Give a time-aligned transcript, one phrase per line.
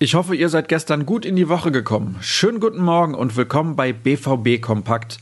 [0.00, 2.16] Ich hoffe, ihr seid gestern gut in die Woche gekommen.
[2.20, 5.18] Schönen guten Morgen und willkommen bei BVB Kompakt,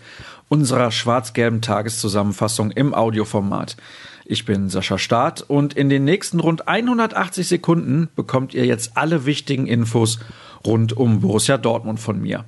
[0.48, 3.76] unserer schwarz-gelben Tageszusammenfassung im Audioformat.
[4.24, 9.26] Ich bin Sascha Staat und in den nächsten rund 180 Sekunden bekommt ihr jetzt alle
[9.26, 10.20] wichtigen Infos
[10.64, 12.44] rund um Borussia Dortmund von mir.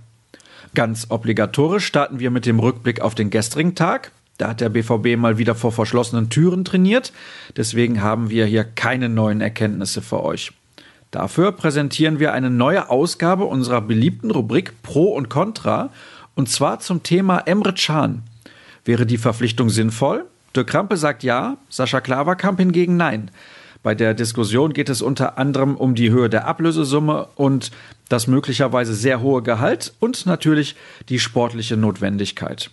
[0.74, 4.12] Ganz obligatorisch starten wir mit dem Rückblick auf den gestrigen Tag.
[4.38, 7.12] Da hat der BVB mal wieder vor verschlossenen Türen trainiert.
[7.56, 10.52] Deswegen haben wir hier keine neuen Erkenntnisse für euch.
[11.10, 15.90] Dafür präsentieren wir eine neue Ausgabe unserer beliebten Rubrik Pro und Contra
[16.34, 18.22] und zwar zum Thema Emre Can.
[18.84, 20.24] Wäre die Verpflichtung sinnvoll?
[20.54, 23.30] De Krampe sagt ja, Sascha Klaverkamp hingegen nein.
[23.82, 27.70] Bei der Diskussion geht es unter anderem um die Höhe der Ablösesumme und
[28.08, 30.76] das möglicherweise sehr hohe Gehalt und natürlich
[31.08, 32.70] die sportliche Notwendigkeit.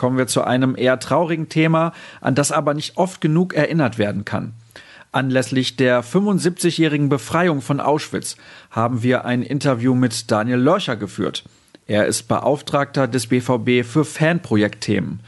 [0.00, 4.24] Kommen wir zu einem eher traurigen Thema, an das aber nicht oft genug erinnert werden
[4.24, 4.54] kann.
[5.12, 8.38] Anlässlich der 75-jährigen Befreiung von Auschwitz
[8.70, 11.44] haben wir ein Interview mit Daniel Lörcher geführt.
[11.86, 15.20] Er ist Beauftragter des BVB für Fanprojektthemen.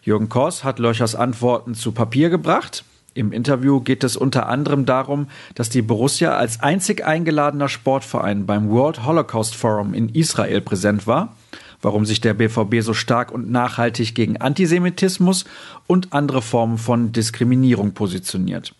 [0.00, 2.82] Jürgen Kors hat Lörchers Antworten zu Papier gebracht.
[3.12, 8.70] Im Interview geht es unter anderem darum, dass die Borussia als einzig eingeladener Sportverein beim
[8.70, 11.36] World Holocaust Forum in Israel präsent war,
[11.84, 15.44] warum sich der BVB so stark und nachhaltig gegen Antisemitismus
[15.86, 18.74] und andere Formen von Diskriminierung positioniert.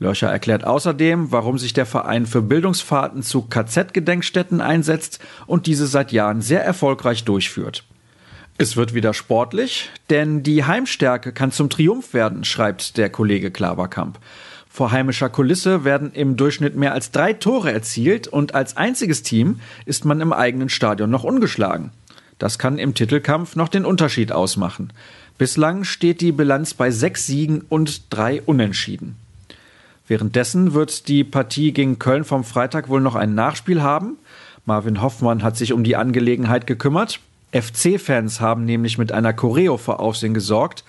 [0.00, 6.10] Lörcher erklärt außerdem, warum sich der Verein für Bildungsfahrten zu KZ-Gedenkstätten einsetzt und diese seit
[6.10, 7.84] Jahren sehr erfolgreich durchführt.
[8.58, 14.18] Es wird wieder sportlich, denn die Heimstärke kann zum Triumph werden, schreibt der Kollege Klaverkamp.
[14.68, 19.60] Vor heimischer Kulisse werden im Durchschnitt mehr als drei Tore erzielt und als einziges Team
[19.84, 21.90] ist man im eigenen Stadion noch ungeschlagen.
[22.42, 24.92] Das kann im Titelkampf noch den Unterschied ausmachen.
[25.38, 29.14] Bislang steht die Bilanz bei sechs Siegen und drei Unentschieden.
[30.08, 34.16] Währenddessen wird die Partie gegen Köln vom Freitag wohl noch ein Nachspiel haben.
[34.66, 37.20] Marvin Hoffmann hat sich um die Angelegenheit gekümmert.
[37.52, 40.82] FC-Fans haben nämlich mit einer Choreo vor Aufsehen gesorgt.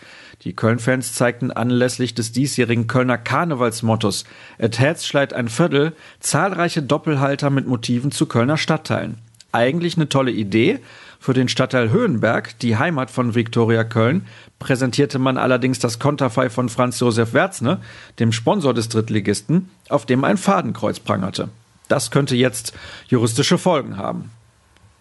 [0.46, 4.24] Die Köln-Fans zeigten anlässlich des diesjährigen Kölner Karnevalsmottos
[4.58, 9.20] Et Herz ein Viertel zahlreiche Doppelhalter mit Motiven zu Kölner Stadtteilen.
[9.54, 10.80] Eigentlich eine tolle Idee.
[11.20, 14.26] Für den Stadtteil Höhenberg, die Heimat von Viktoria Köln,
[14.58, 17.80] präsentierte man allerdings das Konterfei von Franz Josef Werzne,
[18.20, 21.50] dem Sponsor des Drittligisten, auf dem ein Fadenkreuz prangerte.
[21.88, 22.74] Das könnte jetzt
[23.08, 24.32] juristische Folgen haben.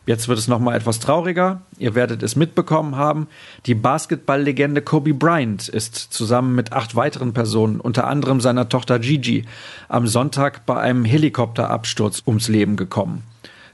[0.05, 1.63] Jetzt wird es nochmal etwas trauriger.
[1.79, 3.29] Ihr werdet es mitbekommen haben.
[3.65, 9.47] Die Basketballlegende Kobe Bryant ist zusammen mit acht weiteren Personen, unter anderem seiner Tochter Gigi,
[9.89, 13.23] am Sonntag bei einem Helikopterabsturz ums Leben gekommen.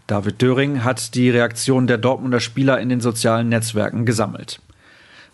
[0.09, 4.59] David Döring hat die Reaktion der Dortmunder Spieler in den sozialen Netzwerken gesammelt.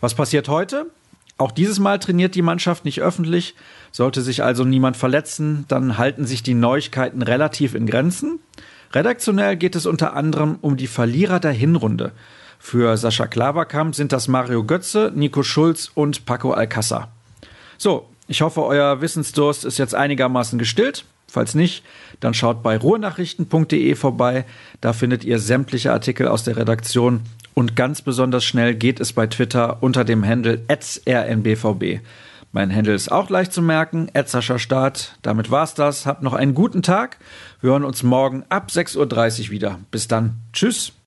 [0.00, 0.90] Was passiert heute?
[1.38, 3.54] Auch dieses Mal trainiert die Mannschaft nicht öffentlich.
[3.92, 8.40] Sollte sich also niemand verletzen, dann halten sich die Neuigkeiten relativ in Grenzen.
[8.92, 12.10] Redaktionell geht es unter anderem um die Verlierer der Hinrunde.
[12.58, 17.12] Für Sascha Klaverkamp sind das Mario Götze, Nico Schulz und Paco Alcázar.
[17.78, 21.04] So, ich hoffe, euer Wissensdurst ist jetzt einigermaßen gestillt.
[21.34, 21.82] Falls nicht,
[22.20, 24.44] dann schaut bei ruhrnachrichten.de vorbei.
[24.80, 27.22] Da findet ihr sämtliche Artikel aus der Redaktion.
[27.54, 32.00] Und ganz besonders schnell geht es bei Twitter unter dem Handle rnbvb.
[32.52, 34.12] Mein Handle ist auch leicht zu merken,
[34.58, 35.16] Start.
[35.22, 36.06] Damit war's das.
[36.06, 37.18] Habt noch einen guten Tag.
[37.60, 39.80] Wir hören uns morgen ab 6.30 Uhr wieder.
[39.90, 40.36] Bis dann.
[40.52, 40.94] Tschüss.